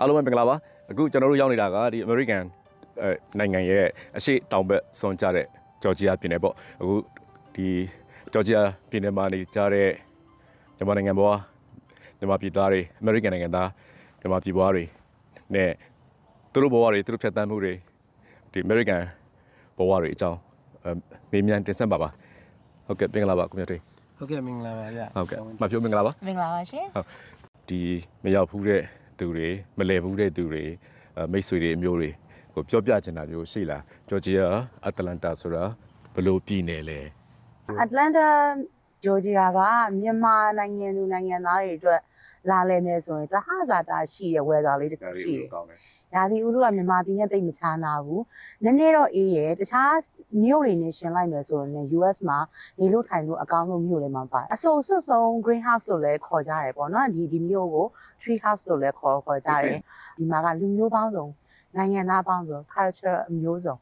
[0.00, 0.56] အားလုံးပဲမင်္ဂလာပါ
[0.90, 2.44] အခုကျွန်တော်တို့ရောက်နေတာကဒီ American
[3.02, 5.46] အဲနိုင်ငံရဲ့အရှိတောင်ဘက်ဆွန်ကြတဲ့
[5.82, 6.94] ဂျော်ဂျီယာပြည်နယ်ပေါ့အခု
[7.54, 7.68] ဒီ
[8.32, 9.90] ဂျော်ဂျီယာပြည်နယ်မှာနေကြတဲ့
[10.76, 11.36] မြန်မာနိုင်ငံပေါ်
[12.18, 13.68] မြန်မာပြည်သားတွေ American နိုင်ငံသား
[14.20, 14.84] မြန်မာပြည်ပွားတွေ
[15.54, 15.70] နဲ့
[16.52, 17.72] သူတို့ဘဝတွေသူတို့ဖြတ်သန်းမှုတွေ
[18.52, 19.00] ဒီ American
[19.78, 20.38] ဘဝတွေအကြောင်း
[20.84, 20.90] အဲ
[21.30, 22.08] မေးမြန်းတင်ဆက်ပါပါ
[22.86, 23.78] ဟုတ်ကဲ့မင်္ဂလာပါကိုမြတ်တွေ
[24.18, 26.86] ဟုတ်ကဲ့မင်္ဂလာပါဗျဟုတ်ကဲ့မပြောမင်္ဂလာပါမင်္ဂလာပါရှင်
[27.68, 27.80] ဒီ
[28.24, 28.82] မရောက်ဘူးတဲ့
[29.20, 29.48] သူတွေ
[29.78, 30.64] မလဲဘူးတဲ့သူတွေ
[31.16, 32.10] အဲမိတ်ဆွေတွေအမျိုးတွေ
[32.54, 34.46] ကိုပြောပြချင်တာမျိုးရှိလားဂျော်ဂျီယာ
[34.86, 35.64] အတ္တလန်တာဆိုတာ
[36.14, 37.00] ဘယ်လိုပြည်နယ်လဲ
[37.80, 38.26] အတ္တလန်တာ
[39.04, 39.58] ဂျော်ဂျီယာက
[40.00, 42.00] မြန်မာနိုင်ငံသူနိုင်ငံသားတွေအတွက်
[42.50, 45.78] လာလည်နေဆိုရင်တဟဇာတာရှိရဲ့ဝယ်သားလေးတစ်ခုရှိတယ်ကောင်းတယ်။
[46.14, 48.22] ရာသီဥတုကမြန်မာပြည်နဲ့တိတ်မချာနာဘူး။
[48.64, 49.94] နည်းနည်းတော့အေးရဲ့တခြား
[50.42, 52.38] မြို့တွေနဲ့ရှင်လိုက်မယ်ဆိုရင်လည်း US မှာ
[52.78, 57.86] နေလို့ထိုင်လို့အကောင်းဆုံးမြို့တွေမှာပါတယ်။အဆိုစွတ်ဆုံး greenhouse လို့လည်းခေါ်ကြတယ်ပေါ့နော်။ဒီဒီမြို့ကို
[58.20, 59.78] tree house လို့လည်းခေါ်ခေါ်ကြတယ်။
[60.18, 61.26] ဒီမှာကလူမျိုးပေါင်းစုံ
[61.76, 63.76] နိုင်ငံသားပေါင်းစုံ culture အမျိုးစုံ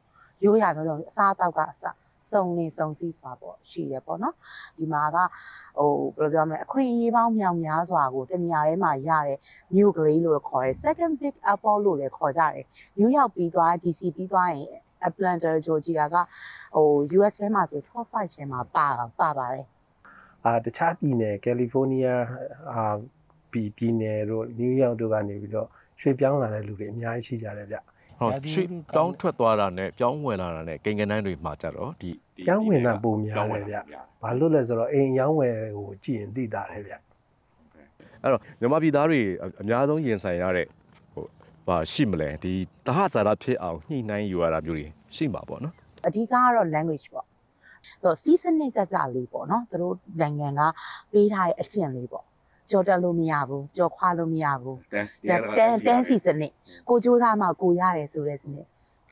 [0.45, 1.85] ရိုးရာမျိုးစုံအစားအသောက်ကအစ
[2.33, 4.35] စုံနေစုံစည်းစွာပေါ့ရှိတယ်ပေါ့နော်။
[4.79, 5.17] ဒီမှာက
[5.79, 9.39] ဟိုဘယ်လိုပြောမလဲအခွင့်အရေးပေါင်းမြောင်များစွာကိုတနေရာထဲမှာရတဲ့
[9.75, 12.65] မြို့ကလေးလို့ခေါ်တယ် second big apple လို့လည်းခေါ်ကြတယ်။
[12.99, 14.69] New York ပြီးသွား DC ပြီးသွားရင်
[15.09, 16.17] Atlanta Georgia က
[16.75, 18.87] ဟို US ထဲမှာဆို top 5ထဲမှာပါ
[19.21, 19.67] ပါပါတယ်
[20.45, 22.23] အာတခြားပြည်နယ်ကယ်လီဖိုးနီးယား
[22.73, 22.95] အာ
[23.53, 25.69] ပြည်ပြည်နယ်တို့နယူးယောက်တို့ကနေပြီးတော့
[26.01, 27.77] ရွှေ့ပြောင်းလာတဲ့လူတွေအများကြီးရှိကြတယ်ဗျ
[28.19, 36.95] ဟုတ်ရာသီဥတုရွှေ့ကောင်းပြောင်းထွက်သွားတာနဲ့ပြောင်းဝင်လာတာနဲ့ကိန်းကနန်းတွေမှာကြတော့ဒီဒီပြောင်းဝင်တာပုံများပြောင်းတဝင်ယ်ဗျတာဘာလို့လဲဆိုတော့အိမ်ရောင်းဝယ်ကိုကြည့်ရင်သိတာတယ်ဗျ
[38.23, 40.67] အဲ့တော့မြန်မာပြည်သားတွေအအများဆုံးရင်ဆိုင်ရတဲ့
[41.13, 41.25] ဟို
[41.67, 42.53] ဘာရှိမလဲဒီ
[42.87, 45.75] တဟဇာတာဖြစ်အောင်ညှိနှိုင်းယူရတာမျိုးတွေရှိမှာပေါ့နော်
[46.07, 50.61] အဓိကကတော့ language ပေါ့ဆိုတော့ season နဲ့ကြကြလေးပေါ့နော်သူတို့နိုင်ငံက
[51.13, 52.25] ပေးထားတဲ့အကျင့်လေးပေါ့
[52.71, 55.07] ကြော်တက်လို့မရဘူးကြော်ခွာလို့မရဘူးတန်
[55.59, 56.53] တန်တန်စီစနစ်
[56.89, 58.67] ကိုစူးစမ်းမှကိုရတယ်ဆိုတဲ့စနစ်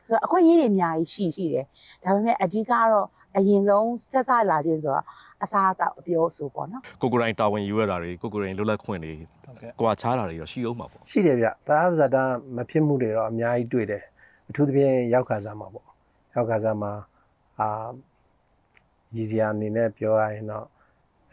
[0.07, 1.65] ဆိုတော့အခွင့်အရေးတွေအများကြီးရှိရှိတယ်
[2.03, 5.05] ဒါပေမဲ့အဓိကတော့အရင်ဆုံးစက်စလာခြင်းဆိုတော့
[5.43, 9.13] အစားအသောက်အပြောဆိုပေါ့နော်ကိုကိုယ်တိုင်တာဝန်ယူရတာတွေကိုကိုယ်ကိုယ်တိုင်လွတ်လပ်ခွင့်တွေ
[9.45, 12.23] ဟုတ်ကဲ့ကွာခြားတာတွေရောရှိအောင်မှာပေါ့ရှိတယ်ဗျသာဇာတာ
[12.57, 14.03] မဖြစ်မှုတွေတော့အများကြီးတွေ့တယ်
[14.49, 15.87] အထူးသဖြင့်ရောက်ခါစားမှာပေါ့
[16.35, 16.93] ရောက်ခါစားမှာ
[17.61, 17.69] အာ
[19.17, 20.67] ရည်စရာအနေနဲ့ပြောရရင်တော့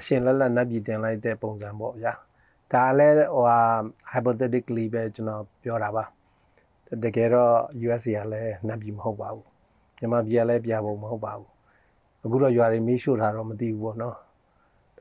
[0.03, 2.13] အရှင်လက်လက်နပ်ပြည်တင်လိုက်တဲ့ပုံစံပေါ့ဗျာ
[2.71, 3.59] ဒါလည်းဟိုဟာ
[4.13, 6.03] hypothetically ပဲကျွန်တော်ပြောတာပါ
[7.03, 7.53] တကယ်တော့
[7.85, 9.45] US ကလည်းနပ်ပြည်မဟုတ်ပါဘူး
[9.97, 11.49] မြန်မာပြည်ကလည်းပြဖို့မဟုတ်ပါဘူး
[12.23, 14.15] အခုတော့ရွာတွေမီးရှို့ထားတော့မသိဘူးပေါ့နော်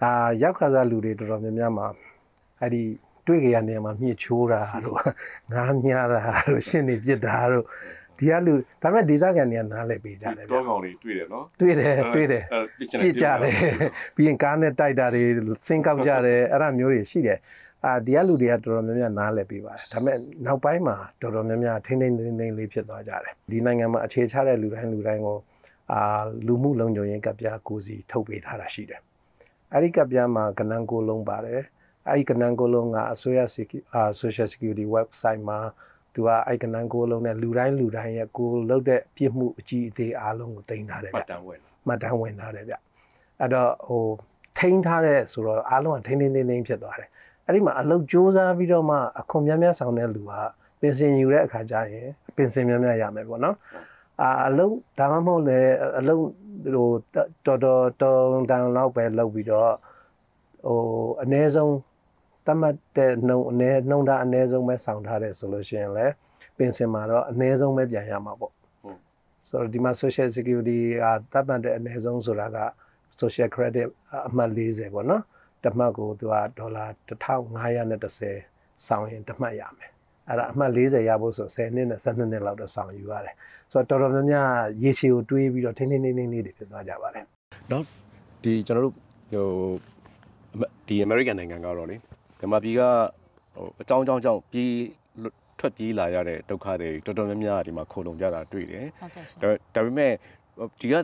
[0.01, 0.13] ဒါ
[0.43, 1.87] ရောက်ခါစားလူတွေတော်တော်များများမှာ
[2.61, 2.83] အဲ့ဒီ
[3.27, 4.97] တွေ့ကြရနေရာမှာမြစ်ချိုးတာတို့
[5.53, 7.65] ငားမြားတာတို့ရှင်းနေပြစ်တာတို့
[8.23, 12.43] ဒီကလူဒါပေမဲ့ဒေသခံတွေကနားလည်ပေးကြတယ်ဗျတောကောင်တွေတွေ့တယ်နော်တွေ့တယ်တွေ့တယ်
[12.79, 13.55] ပြစ်ကြတယ်
[14.17, 15.23] ပြီးရင်ကားနဲ့တိုက်တာတွေ
[15.67, 17.39] စင်းကောက်ကြတယ်အဲ့ဒါမျိုးတွေရှိတယ်
[17.85, 20.17] အာဒီကလူတွေကတော်တော်များများနားလည်ပြီးပါတယ်ဒါပေမဲ့
[20.47, 25.39] နောက်ပိုင်းမှာတော်တော်များများထိမ့်ထိမ့်သိမ့်သိမ့်လေးဖြစ်သွားကြတယ်ဒီနိုင်ငံမှာအခြေချတဲ့လူတိုင်းလူတိုင်းကို
[25.93, 26.01] အာ
[26.47, 29.01] လူမှုလုံခြုံရေးကပ်ပြားကိုစီထုတ်ပေးထားတာရှိတယ်
[29.73, 31.61] အဲ့ဒီကပ်ပြားမှာကနန်းကိုလုံးပါတယ်
[32.09, 35.59] အဲ့ဒီကနန်းကိုလုံးကအစိုးရ Secu- အာ Social Security website မှာ
[36.15, 42.75] သူကအဲ့ကနန်းကိုလုံးနဲ့လူတိုင်းလူတိုင်းရဲ့ကိုလုပ်တဲ့ပြစ်မှုအကြီးအသေးအားလုံးကိုတင်ထားတယ်မှဗျတ်တမ်းဝင်မှတ်တမ်းဝင်ထားတယ်ဗျ
[43.41, 44.05] အဲ့တော့ဟို
[44.59, 47.09] ထိန်းထားတဲ့ဆိုတော့အားလုံးကထိန်းထိန်းသိမ်းသိမ်းဖြစ်သွားတယ်
[47.47, 50.33] အဲ့ဒီမှာအလုတ်စူးစမ်းပြီးတော့မှအခွန်များများဆောင်တဲ့လူက
[50.81, 53.57] ပင်စင်ယူတဲ့အခါကျရင်ပင်စင်များများရမယ်ပေါ့နော်
[54.21, 55.59] အာအလုတ်ဒါမှမဟုတ်လေ
[55.99, 56.21] အလုတ်
[56.75, 56.89] ဟို
[57.47, 59.73] တော်တော်တောင်းတန်လောက်ပဲလုပ်ပြီးတော့
[60.67, 60.79] ဟို
[61.23, 61.75] အ ਨੇ ဆုံး
[62.47, 66.13] သတ်မှတ်တဲ့နှုံအနည်းနှုံတာအနည်းဆုံးပဲဆောင်ထားတယ်ဆိုလို့ရှိရင်လည်း
[66.57, 68.53] ပင်စင်မှာတော့အနည်းဆုံးပဲပြန်ရမှာပေါ့
[69.49, 72.59] ဆိုတော့ဒီမှာ social security ကသတ်မှတ်တဲ့အနည်းဆုံးဆိုတာက
[73.21, 73.89] social credit
[74.29, 75.23] အမှတ်40ပေါ့နော်
[75.65, 79.91] တမှတ်ကိုသူကဒေါ်လာ1530ဆောင်ရင်တမှတ်ရမယ်
[80.29, 83.35] အဲ့ဒါအမှတ်40ရဖို့ဆို10နှစ်နဲ့12နှစ်လောက်တော့ဆောင်ယူရတယ်
[83.73, 84.51] ဆိုတော့တော်တော်များများ
[84.85, 87.25] ရေချီကိုတွေးပြီးတော့ထင်းထင်းနေနေလေးတွေဖြစ်သွားကြပါတယ်
[87.69, 87.83] เนาะ
[88.43, 88.95] ဒီကျွန်တော်တို့
[89.33, 89.47] ဟို
[90.87, 91.97] ဒီ American နိုင်ငံကတော့လေ
[92.43, 92.83] မြန်မာပြည်က
[93.55, 94.75] ဟိုအကြောင်းအကြောင်းကြောင့်ပြေး
[95.23, 100.13] လွတ်ထွက်ပြေးလာရတဲ့ဒုက္ခတွေတော်တော်များများဒီမှာခိုလုံကြတာတွေ့တယ်ဟုတ်ကဲ့ရှင်ဒါဒါပေမဲ့
[100.81, 100.95] ဒီက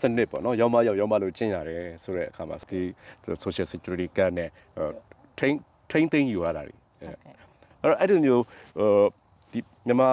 [0.00, 2.80] စနစ်ပေါ့နော်ရောက်မရောက်ရောက်မလို့ကျင့်ရတယ်ဆိုတဲ့အခါမှာဒီ
[3.44, 4.48] social security card နဲ့
[5.38, 5.58] ထိန်း
[5.90, 7.16] ထိန်းသိမ်းယူရတာတွေအဲ့
[7.82, 8.42] ဟုတ်ကဲ့တော့အဲ့ဒီမျိုး
[8.78, 8.88] ဟို
[9.52, 10.10] ဒီမြန်မာ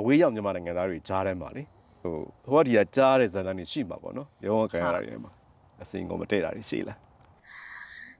[0.00, 1.62] အဝေးရောက်မြန်မာနိုင်ငံသားတွေကြားထဲမှာလေ
[2.02, 2.14] ဟို
[2.52, 5.32] ဟိုကဒီကကြားတဲ့ဇာတ်လမ်းတွေရှိမှာပေါ့နော်ရောင်းကန်ရတာတွေမှာ
[5.82, 6.98] အစင်ကုန်မတည့်တာတွေရှိလား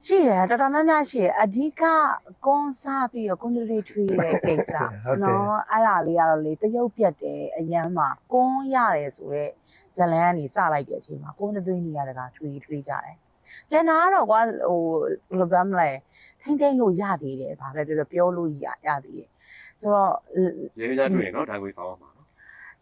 [0.06, 1.82] ရှိတယ်တော်တော်များများရှိတယ်အဓိက
[2.46, 4.74] ကွန်စားပြီးတော့ continuity tree ရဲ့ကိစ္စ
[5.04, 9.52] ဟုတ်တယ်နော်အဲ့ဒါလေးကတော့လေတရုတ်ပြတ်တယ်အရန်မှာကွန်ရတယ်ဆိုတော့
[9.96, 13.16] ဇလန်ကနေစလိုက်တဲ့အချိန်မှာကွန်သွင်းနေရတကထွေးထွေးကြတယ်
[13.70, 14.80] ကျန်တာကတော့ကွာဟို
[15.28, 15.90] ဘယ်လိုပြောမလဲ
[16.42, 19.28] ထိမ့်သိမ့်လို့ရသေးတယ်ဘာပဲပြောပြောပြောလို့ရရသေးတယ်
[19.80, 20.12] ဆိုတော့
[20.78, 22.19] ရေရတွေ့ရင်နော်ဒါကိုစောင်းပါနော်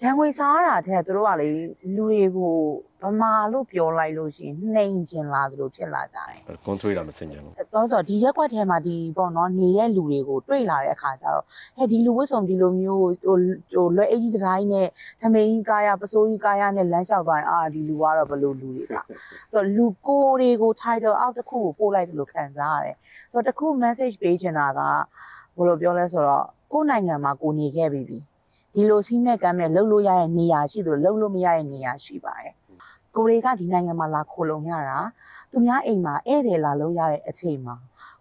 [0.03, 1.49] ဒဏ်ငွေစားရတာတဲ့သူတို့ကလေ
[1.97, 2.55] လူတွေကို
[3.03, 11.45] ဗမာလို့ပြောလိုက်လို့ရှိရင်နှိမ်ကျင်လာသလိုဖြစ်လာကြတယ်ကွန်ထရီတာမစင်ကြဘူး။တော့ဆိုတော့ဒီရက်ကွက်ထဲမှာဒီပေါ့နော်နေတဲ့လူတွေကိုတွေ့လာတဲ့အခါကျတော့
[11.77, 13.37] ဟဲ့ဒီလူဝတ်စုံဒီလိုမျိုးဟို
[13.75, 14.87] ဟိုလွယ်အေးကြီးတစ်တိုင်းနဲ့
[15.21, 18.99] သမင်းကြီးကာယပစိုးကြီးကာယနဲ့လမ်းလျှောက်သွားရင်အာဒီလူကတော့ဘယ်လိုလူတွေလဲ။
[19.53, 22.97] ဆိုတော့လူကိုတွေကို title အောက်တစ်ခုကိုပို့လိုက်တယ်လို့ခံစားရတယ်။
[23.33, 24.81] ဆိုတော့တစ်ခု message ပေးချင်တာက
[25.57, 28.21] ဘယ်လိုပြောလဲဆိုတော့ကိုယ့်နိုင်ငံမှာကိုနေခဲ့ပြီပြီ။
[28.79, 32.55] ဒီလိုစီးမဲ့ကမ်းမဲ့လှုပ်လို့ရတဲ့နေရာရှိသလိုလှုပ်လို့မရတဲ့နေရာရှိပါတယ်။
[33.15, 34.99] ကိုတွေကဒီနိုင်ငံမှာလာခိုလုံရတာ
[35.51, 37.75] သူများအိမ်မှာဧည့်သည်လာလို့ရတဲ့အချိန်မှာ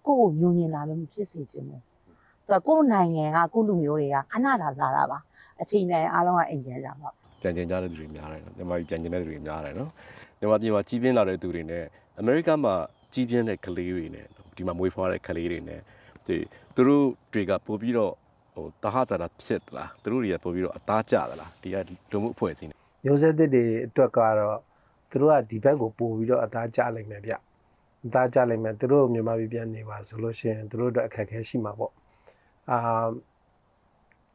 [0.06, 1.82] ကိုယ့်ကိုညှို့ညင်လာလို့မဖြစ်စေချင်ဘူး။
[2.46, 5.20] ဆိုတော့ကိုယ့်နိုင်ငံကကိုယ့်လူမျိုးတွေကခဏလာလာတာပါ။
[5.62, 7.10] အချိန်တိုင်းအားလုံးကအိမ်ပြန်ကြပါ
[7.42, 9.90] ပြန်ကျင်ကြတဲ့သူတွေများတယ်နော်မြန်မာပြည်ပြန်ကျင်တဲ့သူတွေများတယ်နော်
[10.40, 11.84] မြန်မာပြည်မှာကြီးပြင်းလာတဲ့သူတွေနဲ့
[12.20, 12.74] အမေရိကမှာ
[13.14, 14.26] ကြီးပြင်းတဲ့ကလေးတွေနဲ့
[14.56, 15.82] ဒီမှာမွေးဖွားတဲ့ကလေးတွေနဲ့
[16.26, 16.38] ဒီ
[16.76, 18.14] သူတို့တွေကပို့ပြီးတော့
[18.58, 21.76] ဟိုတဟဇာတာဖြစ်သလားသူတို့တွေကပို့ပြီးတော့အသားကျသလားဒီက
[22.12, 24.58] လူမှုအဖွဲ့အစည်းနဲ့မျိုးဆက်သစ်တွေအတွက်ကတော့
[25.10, 27.34] သူတို့ကဒီဘက်ကိုပို့ပြီးတော့အသားကျလိုက်မယ်ဗျ
[28.06, 31.94] အသားကျလိုက်မယ်သူတို့မြန်မာပြည်ပြန်နေပါဆိုလို့ရှိရင်သူတို့အတွက်အခက်အခဲရှိမှာပေါ့
[32.72, 32.80] အာ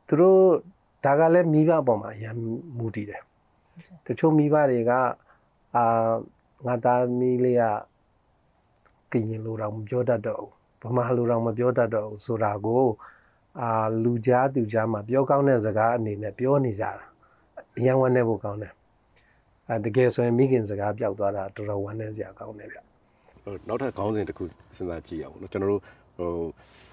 [0.09, 0.43] သူတို့
[1.05, 2.35] ဒါကလည်းမိဘအပေါ်မှာအရန်
[2.79, 3.23] မူတည်တယ်
[4.07, 4.93] တချို့မိဘတွေက
[5.77, 5.85] အာ
[6.67, 7.63] ငါသားမီးလေးက
[9.13, 10.45] ကရင်လိုတော့မပြောတတ်တော့
[10.81, 12.85] ဘူးဗမာလိုတော့မပြောတတ်တော့ဘူးဆိုတာကို
[13.61, 13.69] အာ
[14.05, 16.91] လူကြားသူကြားမှာပြောကောင်းတဲ့စကားအနေနဲ့ပြောနေကြတာ
[17.79, 18.73] အရန်ဝမ်းနေဖို့ကောင်းတယ်
[19.69, 22.79] အဲတကယ်ဆိုရင်မိခင်စကားပြောက်သွားတာတော်တော်ဝမ်းနေစရာကောင်းတယ်ဗျ
[23.45, 25.81] ဟိုနောက်ထပ်ခေါင်းစဉ်တစ်ခုစဉ်းစားကြည့်အောင်နော်ကျွန်တော်တို့
[26.17, 26.31] ဟို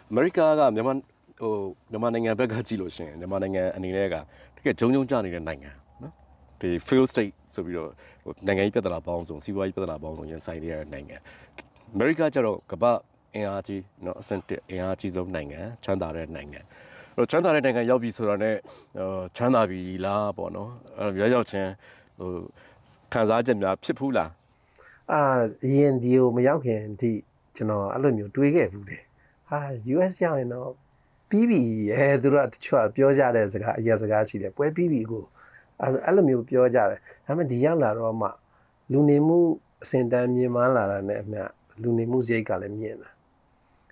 [0.09, 0.94] အမေရိကကမြန်မာ
[1.41, 1.53] ဟို
[1.91, 4.15] မြန်မာနိုင်ငံဘက်ကကြည့်လို့ရှိရင်မြန်မာနိုင်ငံအနေနဲ့က
[4.57, 5.71] တကယ်ဂျုံဂျုံကြနေတဲ့နိုင်ငံ
[6.03, 6.13] နော်
[6.61, 7.89] ဒီ fail state ဆိုပြီးတော့
[8.23, 11.15] ဟိုနိုင်ငံရေးပြဿနာပေါင်းစုံစီးပွားရေးပြဿနာပေါင်းစုံရင်ဆိုင်နေရတဲ့နိုင်ငံ
[11.94, 12.91] အမေရိကကျတော့ကမ္ဘာ
[13.35, 16.59] အင်အားကြီးနော်အဆင့်တစ်အင်အားကြီးဆုံးနိုင်ငံချမ်းသာတဲ့နိုင်ငံ
[17.15, 18.55] အဲ့တော့ချမ်းသာတဲ့နိုင်ငံရောက်ပြီဆိုတာနဲ့
[18.97, 21.69] ဟိုချမ်းသာပြီလားပေါ့နော်အဲ့တော့ရောက်ရောက်ချင်း
[22.19, 22.31] ဟို
[23.13, 24.31] ခံစားချက်များဖြစ်ဘူးလား
[25.11, 25.21] အာ
[25.65, 27.11] အရင်ဒီကိုမရောက်ခင်အထိ
[27.55, 29.03] ကျွန်တော်အဲ့လိုမျိုးတွေးခဲ့ဘူးတယ်
[29.49, 29.59] ဟာ
[29.93, 30.69] US ရောက်ရင်တော့
[31.29, 31.61] ပြီးပြီ
[31.95, 35.23] အဲသူတို့ကတချို့ကပြောကြတဲ့စကားအရက်စကားရှိတယ်ပွဲပြီးပြီကို
[35.81, 38.27] အဲ့အဲ့လိုမျိုးပြောကြတယ်ဒါပေမဲ့ဒီရောက်လာတော့မှ
[38.91, 39.39] လူနေမှု
[39.83, 41.43] အစဉ်တန်းမြင်မှန်းလာတာနဲ့အမျှ
[41.81, 43.09] လူနေမှုစရိတ်ကလည်းမြင့်လာ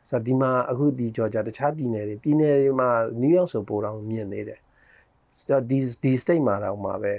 [0.09, 2.89] ဆိုတော့ဒီမှာအခုဒီကြော်ကြတခြားပြည်နယ်တွေပြည်နယ်တွေမှာ
[3.21, 4.59] နယူးယောက်ဆိုပိုတော့မြင့်နေတယ်
[5.38, 7.13] ဆိုတော့ဒီဒီ state မှာတော့မှပဲ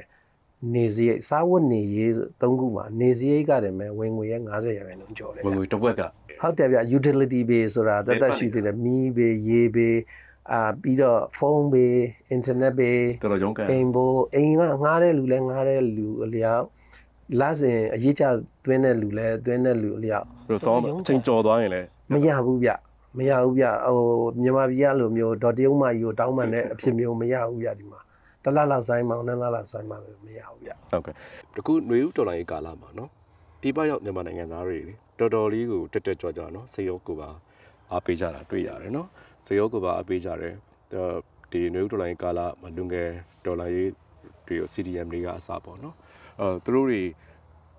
[0.74, 6.02] နေစရိတ်စားဝတ်နေရေးသုံးခုမှာနေစရိတ်ကတည်းကဝင်ငွေရဲ့90ရာခိုင်နှုန်းကျော်တယ်ဝင်ငွေတစ်ဝက်က
[6.40, 9.96] ဟုတ်တယ်ဗျ utility bill ဆိုတာတတ်တတ်ရှိသေးတယ်မီး bill ရေ bill
[10.52, 11.96] အာပြီးတော့ဖုန်း bill
[12.36, 16.64] internet bill တော်တော်ရုန်းကန်အိမ်ဘိုးအိမ်ကငားတဲ့လူလဲငားတဲ့လူအလျောက်
[17.40, 18.24] လစဉ်အရေးကြ
[18.64, 22.69] သွင်းတဲ့လူလဲသွင်းတဲ့လူအလျောက်ပြီးတော့ဆောင်းအချိန်ကြော်သွားရင်လည်း မရဘူးဗျ
[23.17, 23.99] မရဘူးဗျဟို
[24.41, 27.99] မြန်မာပြည်ကလိုမျိုးဒေါ်တရုံမကြီးကိုတောင်းပန်တဲ့အဖြစ်မျိုးမရဘူးဗျဒီမှာ
[28.43, 31.13] တစ်လလောက်ဆိုင်မောင်းနှစ်လလောက်ဆိုင်မောင်းမရဘူးဗျ ဟုတ်ကဲ့
[31.55, 33.09] တကူຫນွေဦးတော်လိုင်းရေးကာလမှာနော်
[33.61, 37.29] ဒီပရောက်မြန်မာနိုင်ငံသားတွေလေတော်တော်လေးကိုတက်တက်ကြွကြွနော်စေရောကိုပါ
[37.91, 39.07] အားပေးကြတာတွေ့ရတယ်နော်
[39.45, 40.53] စေရောကိုပါအားပေးကြတယ်
[41.51, 43.09] ဒီຫນွေဦးတော်လိုင်းရေးကာလမှာလူငယ်
[43.45, 43.91] တော်လိုင်းရေး
[44.47, 45.95] တွေ CDM တွေကအစပေါ့နော်
[46.39, 47.01] အဲသူတို့တွေ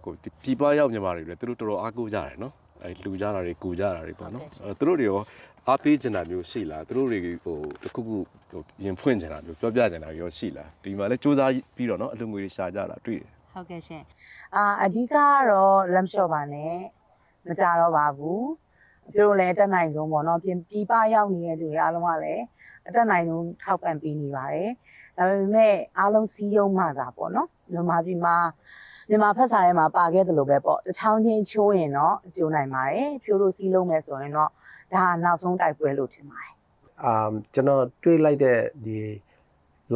[0.05, 5.20] ကိုဒီပြပရောက်မြန်မာတွေလေသူတို့တော်တော်အားကိုးကြတယ်နော် အဲလူကြတာတွေကူကြတာတွေပေါ့နော်အဲသူတို့တွေရော
[5.68, 8.18] အားပေးချင်တာမျိုးရှိလားသူတို့တွေဟိုတခုခု
[8.50, 14.04] ဟိုရင်ဖွင့်ချင်တာမျိုးပြောပြချင်တာရောရှိလားဒီမှာလဲစူးစမ်းပြီးတော့နော်အလူငွေတွေရှာကြတာတွေ့တယ်ဟုတ်ကဲ့ရှင်
[14.56, 15.16] အာအဓိကက
[15.50, 16.74] တော့လမ်းလျှော့ပါနဲ့
[17.48, 18.44] မကြတော့ပါဘူး
[19.08, 22.44] အပြို့လည်းတက်နိုင်ဆုံးပေါ့နော်ပြင်ပြပရောက်နေတဲ့လူတွေအားလုံးကလည်း
[22.88, 24.70] အတက်နိုင်ဆုံးထောက်ပံ့ပေးနေပါတယ်
[25.18, 28.36] ဒါပေမဲ့အားလုံးစီးရုံမှသာပေါ့နော်မြန်မာပြည်မှာ
[29.10, 34.50] မြန်မာဖက်စာထဲမှာပါခဲ့တယ်လို့ပဲပေါ့တစ်ချောင်းချင်းချိုးရင်တော့အကျိုးနိုင်ပါတယ်ဖြိုးလို့စီးလုံးမယ်ဆိုရင်တော့
[34.94, 36.54] ဒါကနောက်ဆုံးတိုက်ပွဲလို့ထင်ပါတယ်
[37.04, 38.98] အာကျွန်တော်တွေးလိုက်တဲ့ဒီ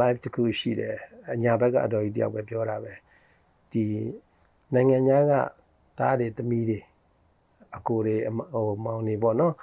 [0.00, 0.96] live တစ်ခုရှိတယ်
[1.32, 2.92] အညာဘက်ကအတော်ကြီးတယောက်ပဲပြောတာပဲ
[3.72, 3.84] ဒီ
[4.74, 5.32] နိုင်ငံသားက
[5.98, 6.80] သားတွေသမီးတွေ
[7.76, 9.54] အကိုတွေအမဟိုမောင်တွေပေါ့နော်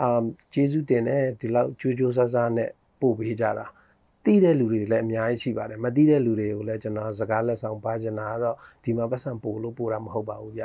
[0.00, 3.66] အာကျေးဇူးတင်တယ်ဒီလောက်ကြိုးကြိုးဆဆနဲ့ပို့ပေးကြတာ
[4.27, 10.63] တီးတဲ့လူတွေလည်းအများကြီးရှိပါတယ်မတီးတဲ့လူတွေကိုလည်းကျွန်တော်စကားလက်ဆောင်ပါချင်တာကတော့ဒီမှာပတ်စံပို့လို့ပို့တာမဟုတ်ပါဘူးဗျ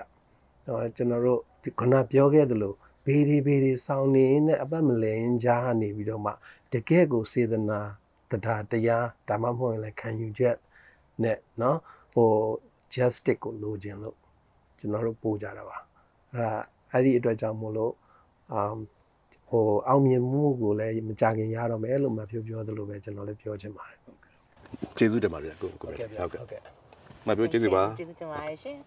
[0.66, 2.74] ဟောကျွန်တော်တို့ဒီခုနပြောခဲ့သလို
[3.06, 6.32] ဘေးဒီဘေးဒီစောင်းနေနဲ့အပတ်မလင်ကြားနေပြီးတော့မှ
[6.72, 7.80] တကယ့်ကိုစေတနာ
[8.30, 10.56] တရားတရားဒါမှမဟုတ်ရင်လည်းခံယူချက်
[11.22, 11.76] နဲ့เนาะ
[12.14, 12.30] ဟို
[12.94, 14.16] justice ကိုလိုချင်လို့
[14.78, 15.76] ကျွန်တော်တို့ပို့ကြတာပါ
[16.34, 16.60] အဲ့ဒါ
[16.90, 17.92] အဲ့ဒီအတွက်ကြောင့်မို့လို့
[18.52, 18.78] အမ်
[19.49, 23.99] ဟိုအောင်မြင်မှုကိုလည်းမကြခင်ရတော့မယ်လို့မပြောပြောသလိုပဲကျွန်တော်လည်းပြောချင်ပါတယ်
[24.97, 26.61] ကျေးဇူးတင်ပါတယ်ကိုကိုပဲဟုတ်ကဲ့
[27.27, 28.77] မပြောကျေးဇူးပါကျေးဇူးတင်ပါတယ်ရှင်